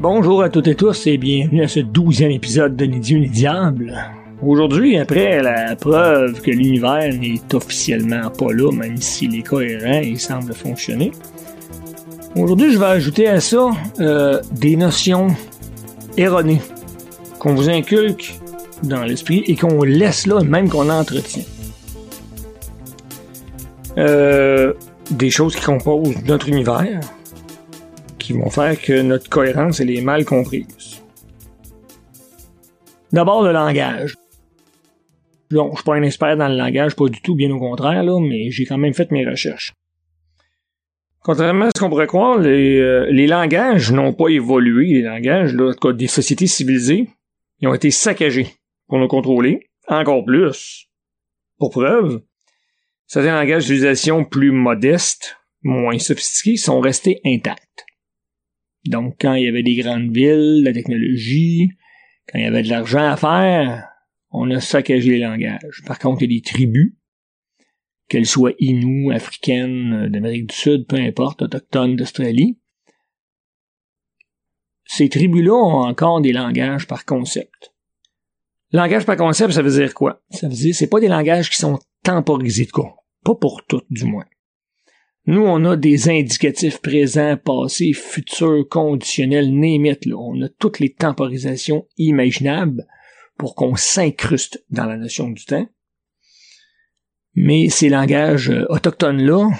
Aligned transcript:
Bonjour 0.00 0.42
à 0.42 0.48
toutes 0.48 0.66
et 0.66 0.74
tous 0.74 1.06
et 1.06 1.18
bienvenue 1.18 1.62
à 1.62 1.68
ce 1.68 1.80
douzième 1.80 2.30
épisode 2.30 2.74
de 2.74 2.86
Ni 2.86 3.00
Dieu 3.00 3.18
ni 3.18 3.28
Diable. 3.28 4.02
Aujourd'hui, 4.40 4.96
après 4.96 5.42
la 5.42 5.76
preuve 5.76 6.40
que 6.40 6.50
l'univers 6.50 7.12
n'est 7.12 7.42
officiellement 7.52 8.30
pas 8.30 8.50
là, 8.50 8.72
même 8.72 8.96
s'il 8.96 9.38
est 9.38 9.42
cohérent 9.42 10.00
et 10.00 10.16
semble 10.16 10.54
fonctionner, 10.54 11.12
aujourd'hui 12.34 12.72
je 12.72 12.78
vais 12.78 12.86
ajouter 12.86 13.28
à 13.28 13.40
ça 13.40 13.72
euh, 14.00 14.40
des 14.52 14.74
notions 14.74 15.26
erronées 16.16 16.62
qu'on 17.38 17.54
vous 17.54 17.68
inculque 17.68 18.40
dans 18.82 19.02
l'esprit 19.02 19.44
et 19.48 19.54
qu'on 19.54 19.82
laisse 19.82 20.26
là, 20.26 20.40
même 20.42 20.70
qu'on 20.70 20.88
entretient. 20.88 21.44
Euh, 23.98 24.72
des 25.10 25.28
choses 25.28 25.54
qui 25.54 25.62
composent 25.62 26.24
notre 26.24 26.48
univers, 26.48 27.00
qui 28.30 28.38
vont 28.38 28.50
faire 28.50 28.80
que 28.80 29.02
notre 29.02 29.28
cohérence 29.28 29.80
est 29.80 30.00
mal 30.02 30.24
comprise. 30.24 31.02
D'abord 33.12 33.42
le 33.42 33.50
langage. 33.50 34.14
Bon, 35.50 35.70
je 35.72 35.76
suis 35.78 35.84
pas 35.84 35.96
un 35.96 36.02
expert 36.02 36.36
dans 36.36 36.46
le 36.46 36.56
langage, 36.56 36.94
pas 36.94 37.08
du 37.08 37.20
tout, 37.22 37.34
bien 37.34 37.50
au 37.50 37.58
contraire, 37.58 38.04
là, 38.04 38.20
mais 38.20 38.52
j'ai 38.52 38.66
quand 38.66 38.78
même 38.78 38.94
fait 38.94 39.10
mes 39.10 39.26
recherches. 39.26 39.72
Contrairement 41.22 41.64
à 41.64 41.70
ce 41.74 41.80
qu'on 41.80 41.90
pourrait 41.90 42.06
croire, 42.06 42.38
les, 42.38 42.78
euh, 42.78 43.26
langages 43.26 43.90
n'ont 43.90 44.12
pas 44.12 44.28
évolué. 44.28 44.86
Les 44.86 45.02
langages, 45.02 45.52
là, 45.52 45.74
cas, 45.74 45.92
des 45.92 46.06
sociétés 46.06 46.46
civilisées, 46.46 47.08
ils 47.58 47.66
ont 47.66 47.74
été 47.74 47.90
saccagés 47.90 48.54
pour 48.86 48.98
nous 48.98 49.08
contrôler. 49.08 49.70
Encore 49.88 50.24
plus. 50.24 50.86
Pour 51.58 51.70
preuve, 51.70 52.22
certains 53.08 53.34
langages 53.34 53.64
d'utilisation 53.64 54.24
plus 54.24 54.52
modestes, 54.52 55.36
moins 55.62 55.98
sophistiqués, 55.98 56.56
sont 56.56 56.78
restés 56.78 57.20
intacts. 57.26 57.86
Donc, 58.86 59.16
quand 59.20 59.34
il 59.34 59.44
y 59.44 59.48
avait 59.48 59.62
des 59.62 59.76
grandes 59.76 60.12
villes, 60.12 60.62
la 60.64 60.72
technologie, 60.72 61.70
quand 62.26 62.38
il 62.38 62.44
y 62.44 62.48
avait 62.48 62.62
de 62.62 62.68
l'argent 62.68 63.10
à 63.10 63.16
faire, 63.16 63.88
on 64.30 64.50
a 64.50 64.60
saccagé 64.60 65.10
les 65.10 65.18
langages. 65.18 65.82
Par 65.86 65.98
contre, 65.98 66.22
il 66.22 66.32
y 66.32 66.36
a 66.36 66.38
des 66.38 66.42
tribus, 66.42 66.94
qu'elles 68.08 68.26
soient 68.26 68.54
inues, 68.58 69.12
africaines, 69.12 70.08
d'Amérique 70.08 70.48
du 70.48 70.54
Sud, 70.54 70.86
peu 70.86 70.96
importe, 70.96 71.42
autochtones 71.42 71.96
d'Australie. 71.96 72.58
Ces 74.84 75.08
tribus-là 75.08 75.54
ont 75.54 75.86
encore 75.86 76.20
des 76.20 76.32
langages 76.32 76.86
par 76.86 77.04
concept. 77.04 77.72
Langage 78.72 79.06
par 79.06 79.16
concept, 79.16 79.52
ça 79.52 79.62
veut 79.62 79.70
dire 79.70 79.94
quoi? 79.94 80.22
Ça 80.30 80.48
veut 80.48 80.54
dire, 80.54 80.74
c'est 80.74 80.88
pas 80.88 81.00
des 81.00 81.08
langages 81.08 81.50
qui 81.50 81.56
sont 81.56 81.78
temporisés 82.02 82.66
de 82.66 82.70
quoi. 82.70 82.96
Pas 83.24 83.34
pour 83.34 83.64
toutes, 83.66 83.86
du 83.90 84.04
moins. 84.04 84.26
Nous, 85.30 85.42
on 85.42 85.64
a 85.64 85.76
des 85.76 86.08
indicatifs 86.08 86.82
présents, 86.82 87.36
passés, 87.36 87.92
futurs, 87.92 88.68
conditionnels, 88.68 89.56
némites. 89.56 90.08
On 90.12 90.42
a 90.42 90.48
toutes 90.48 90.80
les 90.80 90.92
temporisations 90.92 91.86
imaginables 91.98 92.84
pour 93.38 93.54
qu'on 93.54 93.76
s'incruste 93.76 94.64
dans 94.70 94.86
la 94.86 94.96
notion 94.96 95.30
du 95.30 95.44
temps. 95.44 95.68
Mais 97.34 97.68
ces 97.68 97.90
langages 97.90 98.50
euh, 98.50 98.66
autochtones-là 98.70 99.50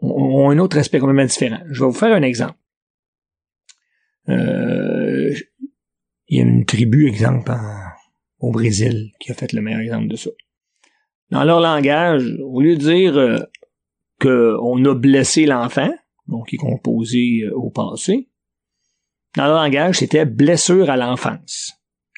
ont 0.00 0.50
un 0.50 0.58
autre 0.58 0.76
aspect 0.76 0.98
complètement 0.98 1.24
différent. 1.24 1.60
Je 1.70 1.80
vais 1.80 1.86
vous 1.86 1.96
faire 1.96 2.14
un 2.14 2.20
exemple. 2.20 2.58
Euh, 4.28 5.34
il 6.28 6.36
y 6.36 6.40
a 6.42 6.44
une 6.44 6.66
tribu, 6.66 7.08
exemple, 7.08 7.52
au 8.38 8.52
Brésil, 8.52 9.12
qui 9.18 9.32
a 9.32 9.34
fait 9.34 9.54
le 9.54 9.62
meilleur 9.62 9.80
exemple 9.80 10.08
de 10.08 10.16
ça. 10.16 10.28
Dans 11.30 11.44
leur 11.44 11.60
langage, 11.60 12.36
au 12.42 12.60
lieu 12.60 12.76
de 12.76 12.80
dire 12.80 13.16
euh, 13.16 13.38
qu'on 14.20 14.84
a 14.84 14.94
blessé 14.94 15.46
l'enfant, 15.46 15.90
donc 16.26 16.48
qui 16.48 16.56
est 16.56 16.58
composé 16.58 17.42
euh, 17.44 17.54
au 17.54 17.70
passé. 17.70 18.28
Dans 19.36 19.46
le 19.46 19.52
langage, 19.52 19.98
c'était 19.98 20.24
blessure 20.24 20.90
à 20.90 20.96
l'enfance. 20.96 21.72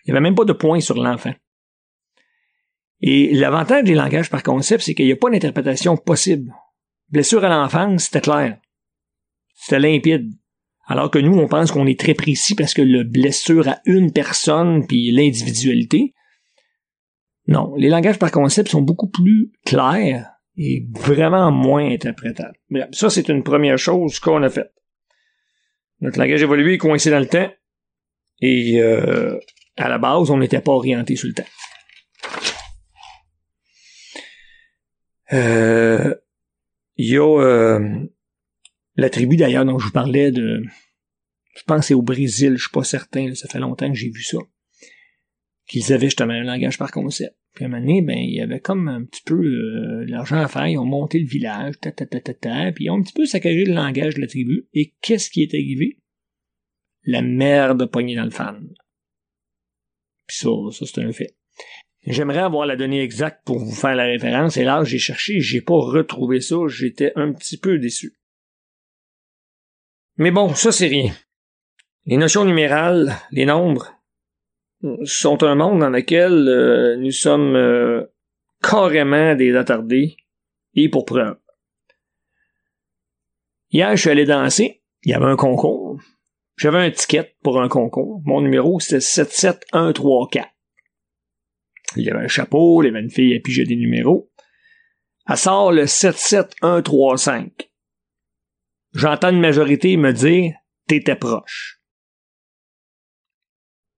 Il 0.05 0.13
n'y 0.13 0.17
avait 0.17 0.23
même 0.23 0.35
pas 0.35 0.45
de 0.45 0.53
point 0.53 0.81
sur 0.81 0.97
l'enfant. 0.97 1.35
Et 3.01 3.35
l'avantage 3.35 3.85
des 3.85 3.95
langages 3.95 4.31
par 4.31 4.43
concept, 4.43 4.85
c'est 4.85 4.95
qu'il 4.95 5.07
n'y 5.07 5.13
a 5.13 5.17
pas 5.17 5.31
d'interprétation 5.31 5.97
possible. 5.97 6.55
Blessure 7.09 7.45
à 7.45 7.49
l'enfance, 7.49 8.05
c'était 8.05 8.21
clair. 8.21 8.59
C'était 9.55 9.81
limpide. 9.81 10.33
Alors 10.87 11.11
que 11.11 11.19
nous, 11.19 11.37
on 11.37 11.49
pense 11.49 11.71
qu'on 11.71 11.87
est 11.87 11.99
très 11.99 12.15
précis 12.15 12.55
parce 12.55 12.75
que 12.75 12.83
le 12.83 13.05
blessure 13.05 13.69
à 13.69 13.81
une 13.85 14.13
personne 14.13 14.87
puis 14.87 15.11
l'individualité. 15.13 16.15
Non, 17.47 17.75
les 17.77 17.89
langages 17.89 18.19
par 18.19 18.31
concept 18.31 18.71
sont 18.71 18.83
beaucoup 18.83 19.09
plus 19.09 19.53
clairs 19.65 20.30
est 20.57 20.87
vraiment 20.91 21.51
moins 21.51 21.91
interprétable. 21.91 22.59
Bref, 22.71 22.89
ça, 22.93 23.11
c'est 23.11 23.29
une 23.29 23.43
première 23.43 23.79
chose 23.79 24.19
qu'on 24.19 24.43
a 24.43 24.51
faite. 24.51 24.73
Notre 26.01 26.19
langage 26.19 26.43
évolué 26.43 26.75
est 26.75 26.79
coincé 26.79 27.11
dans 27.11 27.21
le 27.21 27.27
temps 27.27 27.51
et 28.41 28.81
euh, 28.81 29.39
à 29.77 29.89
la 29.89 29.99
base, 29.99 30.31
on 30.31 30.39
n'était 30.39 30.61
pas 30.61 30.73
orienté 30.73 31.17
sur 31.17 31.29
le 31.29 31.35
temps. 31.35 31.45
Euh, 35.33 36.15
il 36.97 37.07
y 37.07 37.17
a 37.17 37.41
euh, 37.41 38.07
la 38.97 39.11
tribu 39.11 39.37
d'ailleurs 39.37 39.65
dont 39.65 39.79
je 39.79 39.87
vous 39.87 39.93
parlais 39.93 40.33
de. 40.33 40.63
Je 41.57 41.63
pense 41.65 41.87
c'est 41.87 41.95
au 41.95 42.03
Brésil, 42.03 42.55
je 42.57 42.63
suis 42.63 42.71
pas 42.71 42.85
certain, 42.85 43.35
ça 43.35 43.49
fait 43.49 43.59
longtemps 43.59 43.91
que 43.91 43.99
j'ai 43.99 44.11
vu 44.11 44.23
ça. 44.23 44.39
Qu'ils 45.67 45.93
avaient 45.93 46.07
justement 46.07 46.33
un 46.33 46.43
langage 46.43 46.79
par 46.79 46.91
concept. 46.91 47.37
Puis 47.55 47.65
à 47.65 47.67
un 47.67 47.71
moment 47.71 47.83
donné, 47.83 48.03
ben, 48.03 48.19
il 48.19 48.35
y 48.35 48.41
avait 48.41 48.61
comme 48.61 48.89
un 48.89 49.05
petit 49.05 49.23
peu 49.23 49.35
euh, 49.35 50.05
l'argent 50.07 50.41
à 50.41 50.49
faire. 50.49 50.69
Ils 50.69 50.79
ont 50.79 50.85
monté 50.85 51.19
le 51.19 51.27
village, 51.27 51.79
ta, 51.81 51.91
ta, 51.91 52.07
ta, 52.07 52.21
ta, 52.21 52.35
ta, 52.35 52.73
puis 52.73 52.85
ils 52.85 52.91
ont 52.91 52.99
un 52.99 53.03
petit 53.03 53.13
peu 53.13 53.27
saccagé 53.27 53.65
le 53.65 53.75
langage 53.75 54.15
de 54.15 54.21
la 54.21 54.27
tribu. 54.27 54.69
Et 54.73 54.95
qu'est-ce 55.01 55.31
qui 55.31 55.43
est 55.43 55.55
arrivé? 55.55 55.99
La 57.05 57.23
merde 57.23 57.91
poignée 57.91 58.15
dans 58.17 58.25
le 58.25 58.31
fan. 58.31 58.69
Puis 60.27 60.37
ça, 60.37 60.51
ça 60.71 60.87
c'est 60.87 61.03
un 61.03 61.13
fait. 61.13 61.37
J'aimerais 62.07 62.39
avoir 62.39 62.67
la 62.67 62.77
donnée 62.77 63.03
exacte 63.03 63.45
pour 63.45 63.59
vous 63.59 63.75
faire 63.75 63.95
la 63.95 64.05
référence, 64.05 64.57
et 64.57 64.65
là, 64.65 64.85
j'ai 64.85 64.99
cherché, 64.99 65.41
j'ai 65.41 65.61
pas 65.61 65.75
retrouvé 65.75 66.41
ça, 66.41 66.57
j'étais 66.67 67.13
un 67.15 67.33
petit 67.33 67.59
peu 67.59 67.79
déçu. 67.79 68.15
Mais 70.17 70.31
bon, 70.31 70.55
ça 70.55 70.73
c'est 70.73 70.87
rien. 70.87 71.15
Les 72.07 72.17
notions 72.17 72.47
numérales, 72.47 73.17
les 73.33 73.45
nombres, 73.45 74.00
sont 75.05 75.43
un 75.43 75.55
monde 75.55 75.81
dans 75.81 75.91
lequel 75.91 76.49
euh, 76.49 76.97
nous 76.97 77.11
sommes 77.11 77.55
euh, 77.55 78.05
carrément 78.63 79.35
des 79.35 79.55
attardés 79.55 80.17
et 80.75 80.89
pour 80.89 81.05
preuve. 81.05 81.37
Hier, 83.71 83.95
je 83.97 84.01
suis 84.01 84.11
allé 84.11 84.25
danser. 84.25 84.83
Il 85.05 85.11
y 85.11 85.15
avait 85.15 85.27
un 85.27 85.37
concours. 85.37 86.01
J'avais 86.57 86.79
un 86.79 86.91
ticket 86.91 87.37
pour 87.43 87.61
un 87.61 87.69
concours. 87.69 88.21
Mon 88.25 88.41
numéro, 88.41 88.81
c'était 88.81 89.01
77134. 89.01 90.49
Il 91.97 92.05
y 92.05 92.11
avait 92.11 92.25
un 92.25 92.29
chapeau, 92.29 92.81
avait 92.83 93.01
une 93.01 93.11
fille 93.11 93.35
à 93.35 93.41
piger 93.41 93.65
des 93.65 93.77
numéros. 93.77 94.31
Elle 95.29 95.37
sort 95.37 95.73
le 95.73 95.87
77135. 95.87 97.71
J'entends 98.93 99.31
une 99.31 99.41
majorité 99.41 99.97
me 99.97 100.13
dire 100.13 100.55
T'étais 100.87 101.17
proche. 101.17 101.80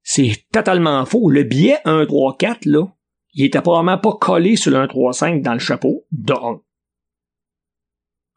C'est 0.02 0.46
totalement 0.52 1.04
faux. 1.06 1.30
Le 1.30 1.44
billet 1.44 1.78
1, 1.84 2.06
3, 2.06 2.36
4, 2.36 2.66
là, 2.66 2.86
il 3.34 3.44
était 3.44 3.62
probablement 3.62 3.98
pas 3.98 4.12
collé 4.20 4.56
sur 4.56 4.70
le 4.70 4.78
1, 4.78 4.88
3, 4.88 5.12
5 5.12 5.42
dans 5.42 5.54
le 5.54 5.58
chapeau, 5.58 6.04
de 6.10 6.34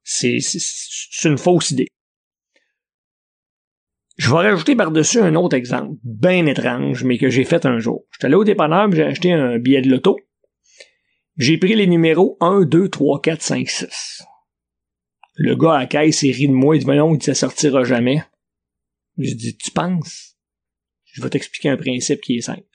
C'est, 0.04 0.38
c'est 0.40 1.30
une 1.30 1.38
fausse 1.38 1.72
idée. 1.72 1.88
Je 4.18 4.30
vais 4.30 4.50
rajouter 4.50 4.76
par-dessus 4.76 5.20
un 5.20 5.36
autre 5.36 5.58
exemple, 5.58 5.98
bien 6.04 6.46
étrange, 6.46 7.04
mais 7.04 7.18
que 7.18 7.30
j'ai 7.30 7.44
fait 7.44 7.66
un 7.66 7.80
jour. 7.80 8.06
J'étais 8.12 8.28
allé 8.28 8.36
au 8.36 8.46
dépanneur, 8.46 8.90
j'ai 8.92 9.04
acheté 9.04 9.34
un 9.34 9.58
billet 9.58 9.82
de 9.82 9.90
loto. 9.90 10.18
J'ai 11.36 11.58
pris 11.58 11.76
les 11.76 11.88
numéros 11.88 12.38
1, 12.40 12.62
2, 12.62 12.88
3, 12.88 13.22
4, 13.22 13.42
5, 13.42 13.68
6. 13.68 14.24
Le 15.34 15.56
gars 15.58 15.74
à 15.74 15.80
la 15.80 15.86
caisse, 15.88 16.22
il 16.22 16.32
rit 16.32 16.48
de 16.48 16.54
moi, 16.54 16.78
il 16.78 16.80
dit, 16.80 16.86
mais 16.86 16.96
non, 16.96 17.14
il 17.14 17.18
dit, 17.18 17.26
ça 17.26 17.34
sortira 17.34 17.84
jamais. 17.84 18.24
Je 19.18 19.34
dis, 19.34 19.58
tu 19.58 19.72
penses? 19.72 20.35
Je 21.16 21.22
vais 21.22 21.30
t'expliquer 21.30 21.70
un 21.70 21.78
principe 21.78 22.20
qui 22.20 22.36
est 22.36 22.42
simple. 22.42 22.68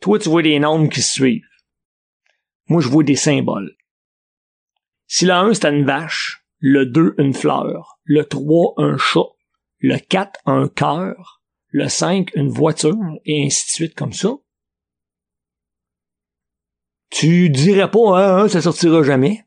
Toi, 0.00 0.18
tu 0.18 0.30
vois 0.30 0.42
des 0.42 0.58
nombres 0.58 0.88
qui 0.88 1.02
se 1.02 1.12
suivent. 1.12 1.46
Moi, 2.68 2.80
je 2.80 2.88
vois 2.88 3.04
des 3.04 3.16
symboles. 3.16 3.76
Si 5.06 5.26
le 5.26 5.32
1, 5.32 5.52
c'est 5.52 5.66
une 5.66 5.84
vache, 5.84 6.42
le 6.58 6.86
2, 6.86 7.16
une 7.18 7.34
fleur, 7.34 7.98
le 8.04 8.24
3, 8.24 8.74
un 8.78 8.96
chat, 8.96 9.28
le 9.78 9.98
4, 9.98 10.40
un 10.46 10.68
cœur, 10.68 11.42
le 11.68 11.86
5, 11.86 12.30
une 12.34 12.48
voiture, 12.48 12.96
et 13.26 13.44
ainsi 13.44 13.66
de 13.66 13.70
suite 13.70 13.94
comme 13.94 14.14
ça, 14.14 14.30
tu 17.10 17.50
dirais 17.50 17.90
pas, 17.90 18.42
hein, 18.42 18.48
ça 18.48 18.62
sortira 18.62 19.02
jamais. 19.02 19.44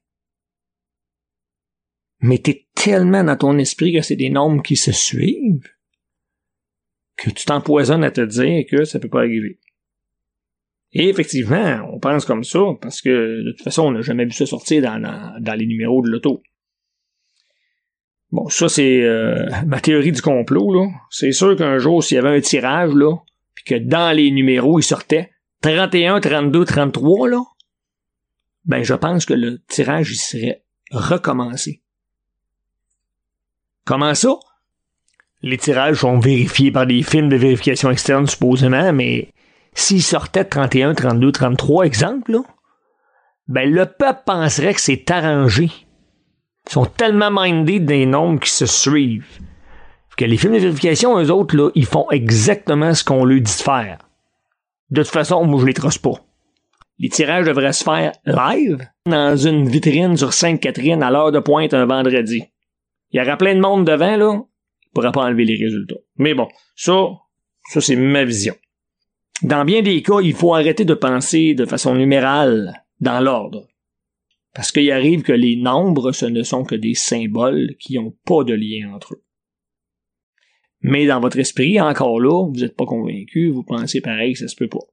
Mais 2.20 2.38
t'es 2.38 2.68
tellement 2.76 3.24
dans 3.24 3.38
ton 3.38 3.58
esprit 3.58 3.92
que 3.92 4.04
c'est 4.04 4.16
des 4.16 4.30
nombres 4.30 4.62
qui 4.62 4.76
se 4.76 4.92
suivent 4.92 5.75
que 7.18 7.30
tu 7.30 7.46
t'empoisonnes 7.46 8.04
à 8.04 8.12
te 8.12 8.22
dire 8.22 8.66
que 8.70 8.84
ça 8.84 9.00
peut 9.00 9.10
pas 9.10 9.20
arriver. 9.20 9.60
Et 10.94 11.10
effectivement, 11.10 11.82
on 11.92 12.00
pense 12.00 12.26
comme 12.26 12.44
ça, 12.44 12.60
parce 12.82 13.02
que 13.02 13.44
de 13.44 13.52
toute 13.52 13.64
façon, 13.64 13.84
on 13.84 13.92
n'a 13.92 14.02
jamais 14.02 14.26
vu 14.26 14.32
ça 14.32 14.46
sortir 14.46 14.82
dans, 14.82 15.02
dans, 15.40 15.54
les 15.54 15.66
numéros 15.66 16.02
de 16.02 16.10
l'auto. 16.10 16.42
Bon, 18.32 18.48
ça 18.48 18.70
c'est 18.70 19.04
euh, 19.04 19.46
ma 19.66 19.82
théorie 19.82 20.14
du 20.14 20.22
complot, 20.22 20.74
là. 20.74 20.88
C'est 21.10 21.34
sûr 21.34 21.56
qu'un 21.58 21.78
jour, 21.80 22.04
s'il 22.04 22.16
y 22.16 22.18
avait 22.18 22.36
un 22.36 22.42
tirage, 22.42 22.94
là, 22.94 23.18
puis 23.56 23.66
que 23.66 23.76
dans 23.76 24.16
les 24.16 24.32
numéros, 24.32 24.80
il 24.80 24.84
sortait 24.84 25.32
31, 25.62 26.22
32, 26.22 26.64
33, 26.64 27.30
là, 27.30 27.42
ben 28.64 28.84
je 28.84 28.94
pense 28.94 29.26
que 29.26 29.34
le 29.34 29.62
tirage, 29.68 30.12
il 30.12 30.18
serait 30.18 30.64
recommencé. 30.92 31.82
Comment 33.84 34.16
ça? 34.16 34.40
Les 35.46 35.60
tirages 35.60 36.00
sont 36.00 36.18
vérifiés 36.18 36.72
par 36.72 36.88
des 36.88 37.04
films 37.04 37.30
de 37.30 37.36
vérification 37.36 37.92
externe, 37.92 38.26
supposément, 38.26 38.92
mais 38.92 39.30
s'il 39.76 40.02
sortait 40.02 40.44
31, 40.44 40.96
32, 40.96 41.32
33, 41.32 41.86
exemple, 41.86 42.32
là, 42.32 42.40
ben 43.48 43.72
le 43.72 43.86
peuple 43.86 44.24
penserait 44.26 44.74
que 44.74 44.82
c'est 44.82 45.12
arrangé. 45.12 45.70
Ils 46.66 46.72
sont 46.72 46.88
tellement 46.88 47.30
mindés 47.30 47.80
des 47.80 48.08
nombres 48.08 48.40
qui 48.40 48.50
se 48.50 48.66
suivent. 48.66 49.40
Que 50.18 50.26
les 50.26 50.38
films 50.38 50.54
de 50.54 50.60
vérification, 50.60 51.16
eux 51.20 51.30
autres, 51.30 51.56
là, 51.56 51.70
ils 51.76 51.86
font 51.86 52.10
exactement 52.10 52.96
ce 52.96 53.04
qu'on 53.04 53.24
leur 53.24 53.40
dit 53.40 53.44
de 53.44 53.62
faire. 53.62 54.00
De 54.90 55.04
toute 55.04 55.12
façon, 55.12 55.46
moi, 55.46 55.62
je 55.62 55.68
les 55.68 55.74
trosse 55.76 56.00
pas. 56.00 56.16
Les 56.98 57.10
tirages 57.10 57.46
devraient 57.46 57.72
se 57.72 57.84
faire 57.84 58.14
live 58.26 58.84
dans 59.06 59.38
une 59.38 59.70
vitrine 59.70 60.18
sur 60.18 60.34
Sainte-Catherine 60.34 61.04
à 61.04 61.12
l'heure 61.12 61.32
de 61.32 61.40
pointe 61.40 61.76
un 61.76 61.86
vendredi. 61.86 62.46
Il 63.12 63.20
y 63.20 63.24
aura 63.24 63.38
plein 63.38 63.54
de 63.54 63.62
monde 63.62 63.86
devant, 63.86 64.16
là. 64.16 64.42
Pourra 64.96 65.12
pas 65.12 65.26
enlever 65.26 65.46
les 65.46 65.64
résultats. 65.64 66.00
Mais 66.18 66.34
bon, 66.34 66.48
ça, 66.76 67.10
ça, 67.70 67.82
c'est 67.82 67.96
ma 67.96 68.24
vision. 68.24 68.56
Dans 69.44 69.66
bien 69.66 69.82
des 69.82 70.02
cas, 70.02 70.22
il 70.22 70.34
faut 70.34 70.56
arrêter 70.56 70.86
de 70.86 70.94
penser 70.94 71.54
de 71.54 71.66
façon 71.66 71.94
numérale 71.94 72.82
dans 73.02 73.20
l'ordre. 73.20 73.68
Parce 74.54 74.72
qu'il 74.72 74.90
arrive 74.92 75.22
que 75.22 75.34
les 75.34 75.58
nombres, 75.58 76.14
ce 76.14 76.26
ne 76.26 76.42
sont 76.42 76.64
que 76.64 76.76
des 76.76 76.96
symboles 76.96 77.76
qui 77.78 77.96
n'ont 77.96 78.16
pas 78.26 78.46
de 78.46 78.54
lien 78.54 78.94
entre 78.94 79.16
eux. 79.16 79.24
Mais 80.80 81.06
dans 81.06 81.20
votre 81.20 81.40
esprit, 81.40 81.82
encore 81.82 82.20
là, 82.22 82.48
vous 82.48 82.62
n'êtes 82.62 82.78
pas 82.78 82.86
convaincu, 82.86 83.50
vous 83.50 83.64
pensez 83.64 84.00
pareil, 84.00 84.36
ça 84.36 84.48
se 84.48 84.56
peut 84.56 84.70
pas. 84.70 84.86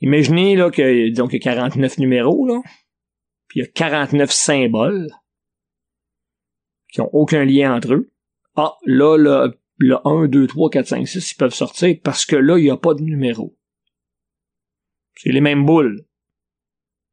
Imaginez 0.00 0.56
là 0.56 0.70
que 0.70 1.10
donc 1.10 1.32
il 1.32 1.36
y 1.36 1.48
a 1.48 1.54
49 1.54 1.98
numéros 1.98 2.46
là, 2.46 2.60
puis 3.48 3.60
il 3.60 3.62
y 3.62 3.66
a 3.66 3.70
49 3.70 4.30
symboles 4.30 5.08
qui 6.92 7.00
ont 7.00 7.10
aucun 7.14 7.44
lien 7.44 7.74
entre 7.74 7.94
eux. 7.94 8.10
Ah, 8.62 8.76
là, 8.84 9.16
le, 9.16 9.58
le 9.78 9.96
1, 10.04 10.28
2, 10.28 10.46
3, 10.46 10.68
4, 10.68 10.86
5, 10.86 11.08
6, 11.08 11.32
ils 11.32 11.36
peuvent 11.36 11.54
sortir 11.54 11.96
parce 12.04 12.26
que 12.26 12.36
là, 12.36 12.58
il 12.58 12.64
n'y 12.64 12.70
a 12.70 12.76
pas 12.76 12.92
de 12.92 13.00
numéro. 13.00 13.56
C'est 15.16 15.32
les 15.32 15.40
mêmes 15.40 15.64
boules. 15.64 16.04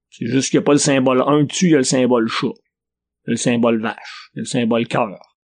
C'est 0.09 0.25
juste 0.25 0.49
qu'il 0.49 0.59
n'y 0.59 0.63
a 0.63 0.65
pas 0.65 0.73
le 0.73 0.77
symbole 0.77 1.23
1 1.25 1.43
dessus, 1.43 1.67
il 1.67 1.71
y 1.71 1.75
a 1.75 1.77
le 1.77 1.83
symbole 1.83 2.27
chat. 2.27 2.47
Il 2.47 3.27
y 3.27 3.29
a 3.29 3.31
le 3.31 3.37
symbole 3.37 3.81
vache. 3.81 4.29
Il 4.33 4.37
y 4.37 4.39
a 4.39 4.41
le 4.41 4.45
symbole 4.45 4.87
cœur. 4.87 5.37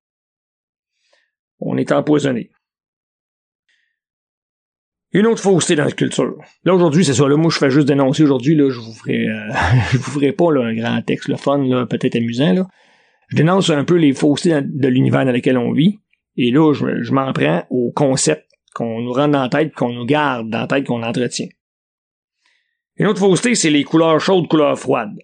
On 1.59 1.77
est 1.77 1.93
empoisonné. 1.93 2.51
Une 5.13 5.27
autre 5.27 5.41
fausseté 5.41 5.75
dans 5.75 5.85
la 5.85 5.91
culture. 5.91 6.35
Là, 6.65 6.75
aujourd'hui, 6.75 7.05
c'est 7.05 7.13
ça. 7.13 7.29
Là, 7.29 7.37
moi, 7.37 7.49
je 7.49 7.59
fais 7.59 7.69
juste 7.69 7.87
dénoncer 7.87 8.23
aujourd'hui. 8.23 8.57
Je 8.57 8.79
vous 8.79 8.93
ferai, 8.93 9.27
euh, 9.29 9.47
vous 9.93 10.11
ferai 10.11 10.33
pas 10.33 10.51
un 10.51 10.73
grand 10.73 11.01
texte, 11.01 11.29
le 11.29 11.37
fun, 11.37 11.85
peut-être 11.85 12.17
amusant. 12.17 12.67
Je 13.33 13.37
dénonce 13.37 13.71
un 13.71 13.83
peu 13.83 13.95
les 13.95 14.13
faussetés 14.13 14.61
de 14.61 14.87
l'univers 14.87 15.25
dans 15.25 15.31
lequel 15.31 15.57
on 15.57 15.71
vit. 15.71 15.97
Et 16.37 16.51
là, 16.51 16.71
je, 16.71 17.01
je 17.01 17.11
m'en 17.13 17.33
prends 17.33 17.63
au 17.71 17.91
concept 17.91 18.47
qu'on 18.75 19.01
nous 19.01 19.11
rend 19.11 19.27
dans 19.27 19.41
la 19.41 19.49
tête, 19.49 19.73
qu'on 19.73 19.91
nous 19.91 20.05
garde 20.05 20.51
dans 20.51 20.59
la 20.59 20.67
tête, 20.67 20.85
qu'on 20.85 21.01
entretient. 21.01 21.47
Une 22.97 23.07
autre 23.07 23.17
fausseté, 23.17 23.55
c'est 23.55 23.71
les 23.71 23.83
couleurs 23.83 24.19
chaudes, 24.19 24.47
couleurs 24.47 24.77
froides. 24.77 25.17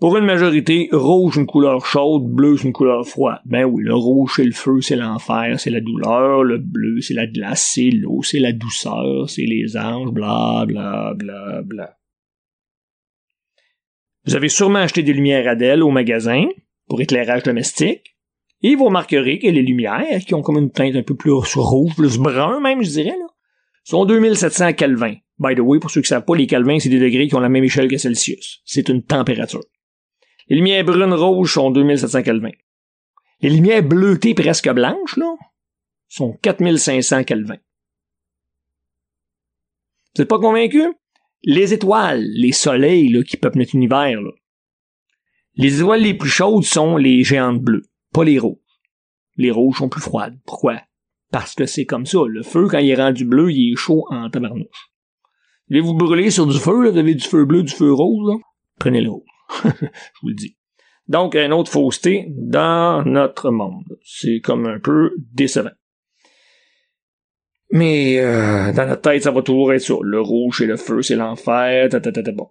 Pour 0.00 0.16
une 0.16 0.24
majorité, 0.24 0.88
rouge 0.90 1.36
une 1.36 1.44
couleur 1.44 1.84
chaude, 1.84 2.32
bleu 2.32 2.56
c'est 2.56 2.68
une 2.68 2.72
couleur 2.72 3.06
froide. 3.06 3.40
Ben 3.44 3.64
oui, 3.64 3.82
le 3.82 3.94
rouge 3.94 4.32
c'est 4.36 4.44
le 4.44 4.52
feu, 4.52 4.80
c'est 4.80 4.96
l'enfer, 4.96 5.60
c'est 5.60 5.68
la 5.68 5.82
douleur, 5.82 6.42
le 6.42 6.56
bleu 6.56 7.02
c'est 7.02 7.12
la 7.12 7.26
glace, 7.26 7.72
c'est 7.74 7.90
l'eau, 7.90 8.22
c'est 8.22 8.38
la 8.38 8.52
douceur, 8.52 9.28
c'est 9.28 9.44
les 9.44 9.76
anges, 9.76 10.12
bla 10.12 10.64
bla 10.66 11.12
bla 11.14 11.60
bla. 11.62 11.98
Vous 14.24 14.34
avez 14.34 14.48
sûrement 14.48 14.78
acheté 14.78 15.02
des 15.02 15.12
lumières 15.12 15.46
Adèle 15.46 15.82
au 15.82 15.90
magasin 15.90 16.46
pour 16.88 17.00
éclairage 17.00 17.42
domestique, 17.42 18.16
et 18.62 18.76
vous 18.76 18.84
remarquerez 18.84 19.38
que 19.38 19.48
les 19.48 19.62
lumières, 19.62 20.20
qui 20.24 20.34
ont 20.34 20.42
comme 20.42 20.58
une 20.58 20.70
teinte 20.70 20.94
un 20.94 21.02
peu 21.02 21.16
plus 21.16 21.32
rouge, 21.32 21.94
plus 21.96 22.18
brun 22.18 22.60
même, 22.60 22.82
je 22.82 22.90
dirais, 22.90 23.16
là, 23.18 23.26
sont 23.84 24.04
2700 24.04 24.74
Kelvin. 24.74 25.16
By 25.38 25.56
the 25.56 25.60
way, 25.60 25.80
pour 25.80 25.90
ceux 25.90 26.02
qui 26.02 26.08
savent 26.08 26.24
pas, 26.24 26.36
les 26.36 26.46
Kelvin, 26.46 26.78
c'est 26.78 26.88
des 26.88 27.00
degrés 27.00 27.26
qui 27.26 27.34
ont 27.34 27.40
la 27.40 27.48
même 27.48 27.64
échelle 27.64 27.88
que 27.88 27.98
Celsius. 27.98 28.60
C'est 28.64 28.88
une 28.88 29.02
température. 29.02 29.64
Les 30.48 30.56
lumières 30.56 30.84
brunes 30.84 31.12
rouges 31.12 31.54
sont 31.54 31.70
2700 31.70 32.22
Kelvin. 32.22 32.52
Les 33.40 33.50
lumières 33.50 33.82
bleutées 33.82 34.34
presque 34.34 34.70
blanches, 34.70 35.16
là, 35.16 35.34
sont 36.08 36.38
4500 36.42 37.24
Kelvin. 37.24 37.56
Vous 40.14 40.22
n'êtes 40.22 40.28
pas 40.28 40.38
convaincu? 40.38 40.84
Les 41.42 41.72
étoiles, 41.72 42.24
les 42.34 42.52
soleils 42.52 43.08
là, 43.08 43.24
qui 43.24 43.36
peuplent 43.36 43.58
notre 43.58 43.74
univers, 43.74 44.20
là. 44.20 44.30
Les 45.54 45.80
étoiles 45.80 46.02
les 46.02 46.14
plus 46.14 46.30
chaudes 46.30 46.64
sont 46.64 46.96
les 46.96 47.24
géantes 47.24 47.60
bleues, 47.60 47.84
pas 48.12 48.24
les 48.24 48.38
rouges. 48.38 48.58
Les 49.36 49.50
rouges 49.50 49.78
sont 49.78 49.88
plus 49.88 50.00
froides. 50.00 50.38
Pourquoi? 50.46 50.80
Parce 51.30 51.54
que 51.54 51.66
c'est 51.66 51.86
comme 51.86 52.06
ça. 52.06 52.18
Le 52.26 52.42
feu, 52.42 52.68
quand 52.68 52.78
il 52.78 52.90
est 52.90 52.94
rendu 52.94 53.24
bleu, 53.24 53.50
il 53.50 53.72
est 53.72 53.76
chaud 53.76 54.04
en 54.10 54.28
tabarnouche. 54.30 54.92
Voulez-vous 55.68 55.94
brûler 55.94 56.30
sur 56.30 56.46
du 56.46 56.58
feu, 56.58 56.82
là, 56.82 56.90
vous 56.90 56.98
avez 56.98 57.14
du 57.14 57.24
feu 57.24 57.44
bleu, 57.44 57.62
du 57.62 57.72
feu 57.72 57.92
rouge, 57.92 58.28
là? 58.28 58.36
Prenez 58.78 59.00
le 59.00 59.10
rouge. 59.10 59.28
je 59.64 60.20
vous 60.22 60.28
le 60.28 60.34
dis. 60.34 60.56
Donc, 61.08 61.34
une 61.34 61.52
autre 61.52 61.70
fausseté 61.70 62.26
dans 62.28 63.04
notre 63.04 63.50
monde. 63.50 63.98
C'est 64.04 64.40
comme 64.40 64.66
un 64.66 64.78
peu 64.78 65.12
décevant. 65.32 65.70
Mais 67.70 68.18
euh, 68.18 68.72
dans 68.72 68.86
notre 68.86 69.00
tête, 69.00 69.22
ça 69.22 69.30
va 69.30 69.40
toujours 69.42 69.72
être 69.72 69.80
ça. 69.80 69.94
Le 70.02 70.20
rouge, 70.20 70.58
c'est 70.58 70.66
le 70.66 70.76
feu, 70.76 71.00
c'est 71.00 71.16
l'enfer, 71.16 71.88
ta, 71.88 72.00
ta, 72.00 72.12
ta, 72.12 72.32
bon. 72.32 72.50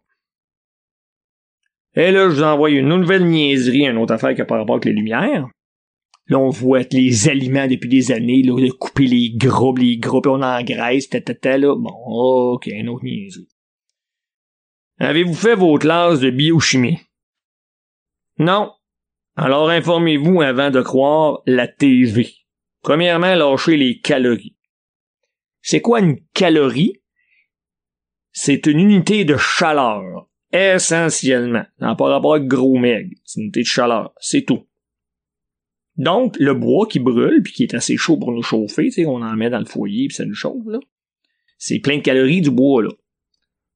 Et 1.95 2.11
là, 2.11 2.29
je 2.29 2.35
vous 2.35 2.43
envoie 2.43 2.69
une 2.69 2.87
nouvelle 2.87 3.25
niaiserie, 3.25 3.85
une 3.85 3.97
autre 3.97 4.13
affaire 4.13 4.33
qui 4.33 4.41
a 4.41 4.45
par 4.45 4.59
rapport 4.59 4.75
avec 4.75 4.85
les 4.85 4.93
lumières. 4.93 5.47
Là, 6.27 6.39
on 6.39 6.49
voit 6.49 6.83
les 6.91 7.27
aliments 7.27 7.67
depuis 7.67 7.89
des 7.89 8.11
années, 8.11 8.43
là, 8.43 8.55
de 8.55 8.71
couper 8.71 9.05
les 9.05 9.31
groupes, 9.35 9.79
les 9.79 9.97
groupes, 9.97 10.27
on 10.27 10.41
engraisse, 10.41 11.09
ta, 11.09 11.19
ta, 11.19 11.33
ta, 11.33 11.57
là. 11.57 11.75
Bon, 11.75 11.91
ok, 12.53 12.67
une 12.67 12.89
autre 12.89 13.03
niaiserie. 13.03 13.49
Avez-vous 14.99 15.33
fait 15.33 15.55
vos 15.55 15.77
classes 15.77 16.19
de 16.19 16.29
biochimie? 16.29 16.99
Non. 18.37 18.71
Alors 19.35 19.69
informez-vous 19.69 20.41
avant 20.41 20.69
de 20.69 20.81
croire 20.81 21.41
la 21.45 21.67
TV. 21.67 22.29
Premièrement, 22.81 23.35
lâchez 23.35 23.77
les 23.77 23.99
calories. 23.99 24.55
C'est 25.61 25.81
quoi 25.81 25.99
une 25.99 26.19
calorie? 26.33 27.01
C'est 28.31 28.65
une 28.67 28.79
unité 28.79 29.25
de 29.25 29.37
chaleur, 29.37 30.27
essentiellement. 30.53 31.63
n'a 31.79 31.95
pas 31.95 32.09
rapport 32.09 32.35
avec 32.35 32.47
gros 32.47 32.77
meg. 32.77 33.17
C'est 33.25 33.39
une 33.39 33.45
unité 33.45 33.61
de 33.61 33.65
chaleur. 33.65 34.13
C'est 34.19 34.43
tout. 34.43 34.65
Donc, 35.97 36.35
le 36.39 36.53
bois 36.53 36.87
qui 36.87 36.99
brûle, 36.99 37.43
puis 37.43 37.53
qui 37.53 37.63
est 37.63 37.73
assez 37.73 37.97
chaud 37.97 38.17
pour 38.17 38.31
nous 38.31 38.41
chauffer, 38.41 38.89
tu 38.89 39.05
on 39.05 39.21
en 39.21 39.35
met 39.35 39.49
dans 39.49 39.59
le 39.59 39.65
foyer, 39.65 40.07
puis 40.07 40.15
ça 40.15 40.25
nous 40.25 40.33
chauffe, 40.33 40.65
là. 40.67 40.79
C'est 41.57 41.79
plein 41.79 41.97
de 41.97 42.01
calories 42.01 42.41
du 42.41 42.49
bois, 42.49 42.81
là. 42.81 42.89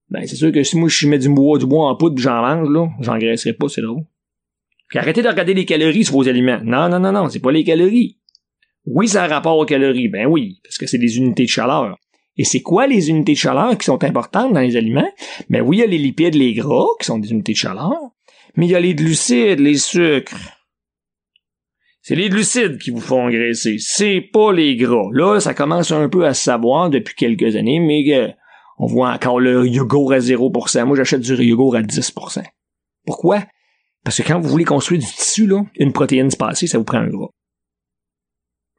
Ben, 0.09 0.25
c'est 0.27 0.35
sûr 0.35 0.51
que 0.51 0.63
si 0.63 0.77
moi 0.77 0.87
je 0.87 1.07
mets 1.07 1.17
du 1.17 1.29
bois, 1.29 1.57
du 1.57 1.65
bois 1.65 1.89
en 1.89 1.95
poudre, 1.95 2.17
j'en 2.17 2.41
mange, 2.41 2.69
là, 2.69 2.87
j'engraisserai 3.01 3.53
pas, 3.53 3.67
c'est 3.69 3.81
drôle. 3.81 4.03
Puis 4.87 4.99
arrêtez 4.99 5.23
de 5.23 5.27
regarder 5.27 5.53
les 5.53 5.65
calories 5.65 6.05
sur 6.05 6.13
vos 6.13 6.27
aliments. 6.27 6.61
Non, 6.63 6.89
non, 6.89 6.99
non, 6.99 7.11
non, 7.11 7.29
c'est 7.29 7.39
pas 7.39 7.51
les 7.51 7.63
calories. 7.63 8.19
Oui, 8.85 9.07
ça 9.07 9.23
a 9.23 9.27
rapport 9.27 9.57
aux 9.57 9.65
calories. 9.65 10.09
Ben 10.09 10.27
oui, 10.27 10.59
parce 10.63 10.77
que 10.77 10.85
c'est 10.85 10.99
des 10.99 11.17
unités 11.17 11.45
de 11.45 11.49
chaleur. 11.49 11.97
Et 12.37 12.43
c'est 12.43 12.61
quoi 12.61 12.87
les 12.87 13.09
unités 13.09 13.33
de 13.33 13.37
chaleur 13.37 13.77
qui 13.77 13.85
sont 13.85 14.03
importantes 14.03 14.53
dans 14.53 14.59
les 14.59 14.75
aliments? 14.75 15.09
Ben 15.49 15.61
oui, 15.61 15.77
il 15.77 15.79
y 15.79 15.83
a 15.83 15.87
les 15.87 15.97
lipides, 15.97 16.35
les 16.35 16.53
gras, 16.53 16.87
qui 16.99 17.05
sont 17.05 17.17
des 17.17 17.31
unités 17.31 17.53
de 17.53 17.57
chaleur. 17.57 17.93
Mais 18.55 18.67
il 18.67 18.71
y 18.71 18.75
a 18.75 18.79
les 18.79 18.95
glucides, 18.95 19.59
les 19.59 19.77
sucres. 19.77 20.35
C'est 22.01 22.15
les 22.15 22.29
glucides 22.29 22.77
qui 22.77 22.91
vous 22.91 22.99
font 22.99 23.25
engraisser. 23.25 23.77
C'est 23.79 24.21
pas 24.21 24.51
les 24.51 24.75
gras. 24.75 25.09
Là, 25.11 25.39
ça 25.39 25.53
commence 25.53 25.91
un 25.91 26.07
peu 26.07 26.25
à 26.25 26.33
se 26.33 26.43
savoir 26.43 26.89
depuis 26.89 27.15
quelques 27.15 27.55
années, 27.55 27.79
mais 27.79 28.03
euh, 28.13 28.27
on 28.77 28.85
voit 28.85 29.11
encore 29.11 29.39
le 29.39 29.65
yogourt 29.65 30.13
à 30.13 30.19
0%. 30.19 30.85
Moi, 30.85 30.97
j'achète 30.97 31.21
du 31.21 31.33
yogourt 31.35 31.75
à 31.75 31.81
10%. 31.81 32.43
Pourquoi? 33.05 33.43
Parce 34.03 34.21
que 34.21 34.27
quand 34.27 34.39
vous 34.39 34.49
voulez 34.49 34.65
construire 34.65 35.01
du 35.01 35.07
tissu, 35.07 35.47
là, 35.47 35.65
une 35.77 35.93
protéine 35.93 36.29
spacée, 36.29 36.67
ça 36.67 36.77
vous 36.77 36.83
prend 36.83 36.99
un 36.99 37.07
gras. 37.07 37.29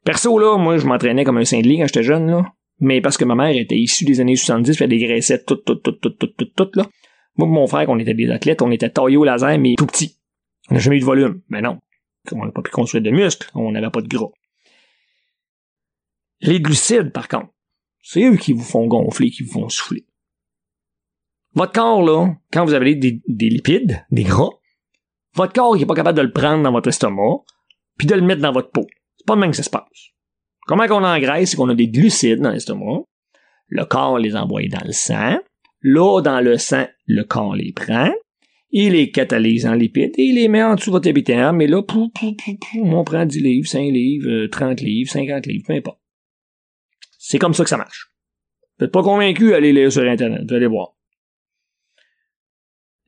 Perso, 0.05 0.39
là, 0.39 0.57
moi, 0.57 0.77
je 0.77 0.87
m'entraînais 0.87 1.25
comme 1.25 1.37
un 1.37 1.43
saint 1.43 1.61
quand 1.61 1.87
j'étais 1.87 2.03
jeune, 2.03 2.31
là. 2.31 2.45
Mais 2.79 3.01
parce 3.01 3.17
que 3.17 3.25
ma 3.25 3.35
mère 3.35 3.55
était 3.55 3.77
issue 3.77 4.05
des 4.05 4.19
années 4.19 4.35
70, 4.35 4.77
fait 4.77 4.87
des 4.87 4.99
graissettes 4.99 5.45
toutes, 5.45 5.65
toutes, 5.65 5.83
toutes, 5.83 5.99
toutes, 6.01 6.17
toutes, 6.17 6.37
toutes, 6.37 6.55
toutes, 6.55 6.75
là. 6.75 6.87
Moi 7.37 7.47
mon 7.47 7.67
frère, 7.67 7.89
on 7.89 7.99
était 7.99 8.13
des 8.13 8.29
athlètes, 8.29 8.61
on 8.61 8.71
était 8.71 8.89
taillés 8.89 9.17
au 9.17 9.23
laser, 9.23 9.57
mais 9.59 9.75
tout 9.77 9.85
petits. 9.85 10.17
On 10.69 10.73
n'a 10.73 10.79
jamais 10.79 10.97
eu 10.97 11.01
de 11.01 11.05
volume. 11.05 11.41
Mais 11.49 11.61
non. 11.61 11.79
On 12.31 12.45
n'a 12.45 12.51
pas 12.51 12.61
pu 12.61 12.71
construire 12.71 13.03
de 13.03 13.11
muscles. 13.11 13.49
On 13.53 13.71
n'avait 13.71 13.89
pas 13.89 14.01
de 14.01 14.07
gras. 14.07 14.31
Les 16.41 16.59
glucides, 16.59 17.11
par 17.11 17.27
contre. 17.27 17.51
C'est 18.01 18.23
eux 18.23 18.37
qui 18.37 18.53
vous 18.53 18.63
font 18.63 18.87
gonfler, 18.87 19.29
qui 19.29 19.43
vous 19.43 19.51
font 19.51 19.69
souffler. 19.69 20.05
Votre 21.53 21.73
corps, 21.73 22.01
là, 22.03 22.35
quand 22.53 22.65
vous 22.65 22.73
avez 22.73 22.95
des, 22.95 23.19
lipides, 23.27 24.05
des 24.11 24.23
gras, 24.23 24.51
votre 25.33 25.53
corps 25.53 25.75
n'est 25.75 25.85
pas 25.85 25.95
capable 25.95 26.17
de 26.17 26.23
le 26.23 26.31
prendre 26.31 26.63
dans 26.63 26.71
votre 26.71 26.89
estomac, 26.89 27.43
puis 27.97 28.07
de 28.07 28.15
le 28.15 28.21
mettre 28.21 28.41
dans 28.41 28.51
votre 28.51 28.71
peau. 28.71 28.85
C'est 29.17 29.25
pas 29.25 29.35
le 29.35 29.41
même 29.41 29.51
que 29.51 29.57
ça 29.57 29.63
se 29.63 29.69
passe. 29.69 30.11
Comment 30.67 30.85
qu'on 30.87 31.03
engraisse, 31.03 31.51
c'est 31.51 31.57
qu'on 31.57 31.69
a 31.69 31.75
des 31.75 31.87
glucides 31.87 32.41
dans 32.41 32.51
l'estomac. 32.51 33.03
Le 33.69 33.85
corps 33.85 34.19
les 34.19 34.35
envoie 34.35 34.67
dans 34.67 34.85
le 34.85 34.91
sang. 34.91 35.37
Là, 35.81 36.21
dans 36.21 36.41
le 36.41 36.57
sang, 36.57 36.85
le 37.05 37.23
corps 37.23 37.55
les 37.55 37.71
prend. 37.71 38.11
Il 38.71 38.91
les 38.91 39.11
catalyse 39.11 39.65
en 39.65 39.73
lipides 39.73 40.11
et 40.17 40.23
il 40.23 40.35
les 40.35 40.49
met 40.49 40.61
en 40.61 40.75
dessous 40.75 40.89
de 40.89 40.95
votre 40.95 41.07
épithélium. 41.07 41.55
Mais 41.55 41.67
là, 41.67 41.81
pou, 41.81 42.09
pou, 42.09 42.35
on 42.83 43.03
prend 43.05 43.25
10 43.25 43.39
livres, 43.39 43.67
5 43.67 43.79
livres, 43.79 44.47
30 44.47 44.81
euh, 44.81 44.85
livres, 44.85 45.09
50 45.09 45.45
livres, 45.45 45.63
peu 45.65 45.73
importe. 45.73 45.99
C'est 47.17 47.39
comme 47.39 47.53
ça 47.53 47.63
que 47.63 47.69
ça 47.69 47.77
marche. 47.77 48.11
Vous 48.77 48.85
n'êtes 48.85 48.91
pas 48.91 49.03
convaincu, 49.03 49.53
allez 49.53 49.71
lire 49.71 49.91
sur 49.91 50.03
Internet, 50.03 50.41
vous 50.47 50.53
allez 50.53 50.67
voir. 50.67 50.96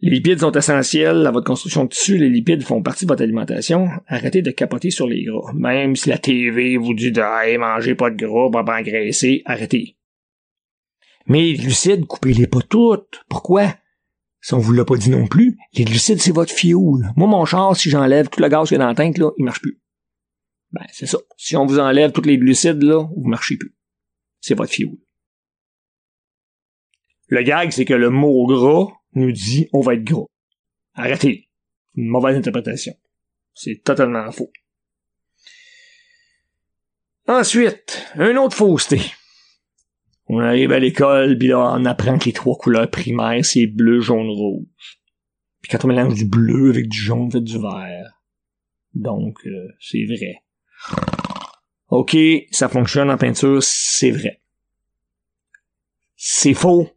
Les 0.02 0.12
lipides 0.12 0.40
sont 0.40 0.52
essentiels 0.54 1.28
à 1.28 1.32
votre 1.32 1.46
construction 1.46 1.84
de 1.84 1.90
tissu. 1.90 2.18
Les 2.18 2.30
lipides 2.30 2.64
font 2.64 2.82
partie 2.82 3.06
de 3.06 3.10
votre 3.10 3.22
alimentation. 3.22 3.90
Arrêtez 4.08 4.42
de 4.42 4.52
capoter 4.52 4.92
sur 4.92 5.08
les 5.08 5.26
gras. 5.26 5.52
Même 5.54 5.98
si 5.98 6.08
la 6.08 6.18
TV 6.18 6.78
vous 6.78 6.94
dit 6.94 7.12
de 7.12 7.22
hey, 7.22 7.58
mangez 7.58 7.96
pas 7.96 8.10
de 8.10 8.16
gras, 8.16 8.50
pas 8.50 8.80
engraisser, 8.80 9.42
arrêtez. 9.46 9.98
Mais 11.26 11.42
les 11.42 11.56
glucides, 11.56 12.06
coupez-les 12.06 12.48
pas 12.48 12.62
toutes. 12.62 13.24
Pourquoi? 13.28 13.76
Si 14.42 14.54
on 14.54 14.60
vous 14.60 14.72
l'a 14.72 14.86
pas 14.86 14.96
dit 14.96 15.10
non 15.10 15.28
plus, 15.28 15.58
les 15.74 15.84
glucides, 15.84 16.22
c'est 16.22 16.32
votre 16.32 16.54
fioul. 16.54 17.12
Moi, 17.18 17.28
mon 17.28 17.44
char, 17.44 17.76
si 17.76 17.90
j'enlève 17.90 18.30
tout 18.30 18.42
le 18.42 18.48
gaz 18.48 18.70
qu'il 18.70 18.78
y 18.78 18.80
a 18.80 18.84
dans 18.84 18.88
la 18.88 18.96
tank, 18.96 19.18
là, 19.18 19.32
il 19.38 19.44
marche 19.44 19.62
plus. 19.62 19.82
Ben, 20.72 20.86
c'est 20.94 21.08
ça. 21.08 21.18
Si 21.36 21.58
on 21.58 21.66
vous 21.66 21.80
enlève 21.80 22.14
toutes 22.14 22.26
les 22.26 22.38
glucides, 22.38 22.82
là, 22.82 23.04
vous 23.04 23.28
marchez 23.28 23.58
plus. 23.58 23.76
C'est 24.40 24.56
votre 24.56 24.72
fioul. 24.72 24.98
Le 27.28 27.44
gag, 27.44 27.72
c'est 27.72 27.86
que 27.86 27.94
le 27.94 28.10
mot 28.10 28.48
gras 28.48 28.99
nous 29.14 29.32
dit 29.32 29.70
on 29.74 29.82
va 29.82 29.96
être 29.96 30.04
gros. 30.04 30.30
Arrêtez. 30.94 31.50
Une 31.96 32.08
mauvaise 32.08 32.38
interprétation. 32.38 32.94
C'est 33.54 33.84
totalement 33.84 34.32
faux. 34.32 34.52
Ensuite, 37.28 38.06
un 38.16 38.36
autre 38.38 38.56
fausseté. 38.56 39.02
On 40.28 40.40
arrive 40.40 40.72
à 40.72 40.80
l'école, 40.80 41.38
puis 41.38 41.48
là, 41.48 41.74
on 41.76 41.86
apprend 41.86 42.18
que 42.20 42.26
les 42.26 42.34
trois 42.34 42.56
couleurs 42.56 42.90
primaires, 42.90 43.44
c'est 43.44 43.66
bleu, 43.66 44.00
jaune, 44.00 44.30
rouge. 44.30 45.00
Puis 45.62 45.72
quand 45.72 45.86
on 45.86 45.88
mélange 45.88 46.16
du 46.16 46.26
bleu 46.26 46.70
avec 46.70 46.88
du 46.88 46.98
jaune, 46.98 47.32
fait 47.32 47.42
du 47.42 47.58
vert. 47.58 48.22
Donc, 48.94 49.40
euh, 49.46 49.68
c'est 49.80 50.06
vrai. 50.06 50.44
OK, 51.90 52.16
ça 52.52 52.70
fonctionne 52.70 53.10
en 53.10 53.18
peinture, 53.18 53.62
c'est 53.62 54.12
vrai. 54.12 54.42
C'est 56.16 56.54
faux. 56.54 56.90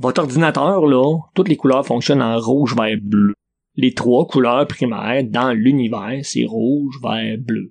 Votre 0.00 0.22
ordinateur, 0.22 0.86
là, 0.86 1.18
toutes 1.34 1.48
les 1.48 1.58
couleurs 1.58 1.84
fonctionnent 1.84 2.22
en 2.22 2.38
rouge, 2.38 2.74
vert, 2.74 2.96
bleu. 3.02 3.34
Les 3.76 3.92
trois 3.92 4.26
couleurs 4.26 4.66
primaires 4.66 5.24
dans 5.24 5.52
l'univers, 5.52 6.20
c'est 6.22 6.46
rouge, 6.46 6.94
vert, 7.02 7.36
bleu. 7.38 7.70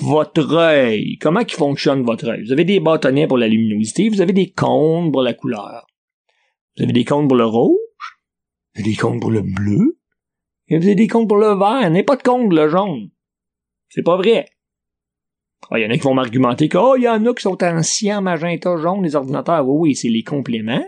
Votre 0.00 0.54
œil, 0.54 1.18
comment 1.18 1.44
qui 1.44 1.56
fonctionne 1.56 2.04
votre 2.04 2.28
œil? 2.28 2.44
Vous 2.44 2.52
avez 2.52 2.64
des 2.64 2.78
bâtonnets 2.78 3.26
pour 3.26 3.36
la 3.36 3.48
luminosité, 3.48 4.08
vous 4.08 4.20
avez 4.20 4.32
des 4.32 4.50
cônes 4.50 5.10
pour 5.10 5.22
la 5.22 5.34
couleur. 5.34 5.88
Vous 6.76 6.84
avez 6.84 6.92
des 6.92 7.04
cônes 7.04 7.26
pour 7.26 7.36
le 7.36 7.46
rouge, 7.46 7.78
vous 8.74 8.80
avez 8.80 8.90
des 8.90 8.96
cônes 8.96 9.18
pour 9.18 9.32
le 9.32 9.42
bleu, 9.42 9.98
et 10.68 10.78
vous 10.78 10.84
avez 10.84 10.94
des 10.94 11.08
cônes 11.08 11.26
pour 11.26 11.38
le 11.38 11.58
vert, 11.58 11.90
n'est 11.90 12.04
pas 12.04 12.14
de 12.14 12.22
pour 12.22 12.48
le 12.48 12.68
jaune. 12.68 13.10
C'est 13.88 14.04
pas 14.04 14.16
vrai. 14.16 14.46
Il 15.72 15.74
ah, 15.74 15.78
y 15.80 15.86
en 15.86 15.90
a 15.90 15.94
qui 15.94 16.04
vont 16.04 16.14
m'argumenter 16.14 16.68
que, 16.68 16.78
oh, 16.78 16.94
il 16.96 17.02
y 17.02 17.08
en 17.08 17.26
a 17.26 17.34
qui 17.34 17.42
sont 17.42 17.60
anciens, 17.64 18.20
magenta, 18.20 18.76
jaune, 18.76 19.02
les 19.02 19.16
ordinateurs. 19.16 19.66
Oui, 19.66 19.88
oui, 19.88 19.96
c'est 19.96 20.08
les 20.08 20.22
compléments. 20.22 20.86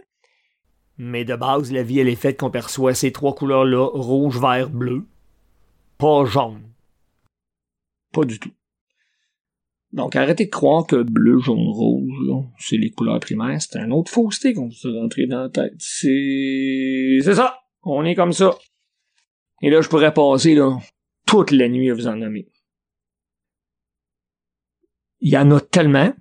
Mais 1.02 1.24
de 1.24 1.34
base, 1.34 1.72
la 1.72 1.82
vie, 1.82 1.98
elle 1.98 2.10
est 2.10 2.14
faite 2.14 2.38
qu'on 2.38 2.50
perçoit 2.50 2.92
ces 2.92 3.10
trois 3.10 3.34
couleurs-là, 3.34 3.88
rouge, 3.94 4.38
vert, 4.38 4.68
bleu. 4.68 5.06
Pas 5.96 6.26
jaune. 6.26 6.60
Pas 8.12 8.26
du 8.26 8.38
tout. 8.38 8.52
Donc, 9.94 10.14
arrêtez 10.14 10.44
de 10.44 10.50
croire 10.50 10.86
que 10.86 11.02
bleu, 11.02 11.38
jaune, 11.38 11.56
rouge, 11.56 12.44
c'est 12.58 12.76
les 12.76 12.90
couleurs 12.90 13.18
primaires. 13.18 13.62
C'est 13.62 13.78
un 13.78 13.90
autre 13.92 14.12
fausseté 14.12 14.52
qu'on 14.52 14.68
vous 14.68 14.88
a 14.88 15.00
rentré 15.00 15.26
dans 15.26 15.44
la 15.44 15.48
tête. 15.48 15.72
C'est... 15.78 17.16
C'est 17.24 17.36
ça! 17.36 17.60
On 17.82 18.04
est 18.04 18.14
comme 18.14 18.34
ça. 18.34 18.58
Et 19.62 19.70
là, 19.70 19.80
je 19.80 19.88
pourrais 19.88 20.12
passer, 20.12 20.54
là, 20.54 20.76
toute 21.24 21.50
la 21.50 21.70
nuit 21.70 21.90
à 21.90 21.94
vous 21.94 22.08
en 22.08 22.16
nommer. 22.16 22.46
Il 25.20 25.32
y 25.32 25.38
en 25.38 25.50
a 25.50 25.60
tellement. 25.62 26.12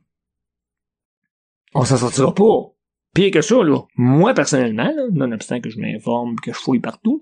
On 1.73 1.83
s'en 1.83 1.97
sortira 1.97 2.33
pas. 2.33 2.78
Pire 3.13 3.31
que 3.31 3.41
ça, 3.41 3.63
là, 3.63 3.81
moi 3.95 4.33
personnellement, 4.33 4.91
nonobstant 5.11 5.61
que 5.61 5.69
je 5.69 5.79
m'informe, 5.79 6.35
que 6.43 6.53
je 6.53 6.59
fouille 6.59 6.79
partout, 6.79 7.21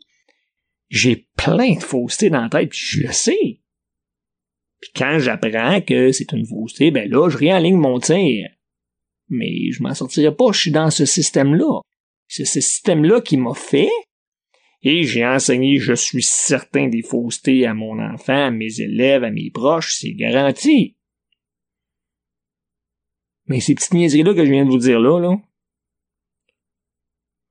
j'ai 0.90 1.28
plein 1.36 1.76
de 1.76 1.84
faussetés 1.84 2.30
dans 2.30 2.42
la 2.42 2.50
tête, 2.50 2.70
puis 2.70 2.80
je 2.80 3.08
le 3.08 3.14
sais. 3.14 3.62
Puis 4.80 4.92
quand 4.96 5.18
j'apprends 5.20 5.82
que 5.82 6.12
c'est 6.12 6.32
une 6.34 6.46
fausseté, 6.46 6.92
ben 6.92 7.10
là, 7.10 7.30
je 7.30 7.38
réaligne 7.38 7.78
mon 7.78 8.00
tir. 8.00 8.50
Mais 9.30 9.72
je 9.72 9.82
m'en 9.82 9.94
sortirai 9.94 10.34
pas, 10.34 10.52
je 10.52 10.60
suis 10.60 10.72
dans 10.72 10.92
ce 10.92 11.06
système-là. 11.06 11.82
C'est 12.28 12.46
ce 12.46 12.62
système-là 12.62 13.22
qui 13.22 13.38
m'a 13.38 13.54
fait, 13.54 13.90
et 14.82 15.04
j'ai 15.04 15.26
enseigné, 15.26 15.80
je 15.80 15.94
suis 15.94 16.24
certain, 16.24 16.88
des 16.88 17.02
faussetés 17.02 17.66
à 17.66 17.74
mon 17.74 18.00
enfant, 18.00 18.46
à 18.48 18.52
mes 18.52 18.80
élèves, 18.80 19.24
à 19.24 19.32
mes 19.32 19.50
proches, 19.50 19.96
c'est 20.00 20.14
garanti. 20.14 20.96
Mais 23.48 23.60
ces 23.60 23.76
petites 23.76 23.94
niaiseries-là 23.94 24.34
que 24.34 24.46
je 24.46 24.52
viens 24.52 24.66
de 24.66 24.70
vous 24.70 24.78
dire 24.78 25.00
là, 25.00 25.20
là, 25.20 25.38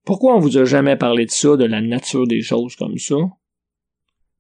pourquoi 0.07 0.37
on 0.37 0.39
vous 0.39 0.57
a 0.57 0.65
jamais 0.65 0.97
parlé 0.97 1.27
de 1.27 1.33
ça, 1.33 1.57
de 1.57 1.65
la 1.65 1.81
nature 1.81 2.29
des 2.29 2.41
choses 2.41 2.77
comme 2.77 2.97
ça? 2.97 3.17